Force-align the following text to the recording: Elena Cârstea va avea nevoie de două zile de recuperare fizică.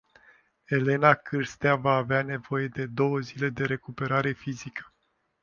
Elena 0.67 1.13
Cârstea 1.13 1.75
va 1.75 1.95
avea 1.95 2.21
nevoie 2.21 2.67
de 2.67 2.85
două 2.85 3.19
zile 3.19 3.49
de 3.49 3.65
recuperare 3.65 4.31
fizică. 4.31 4.93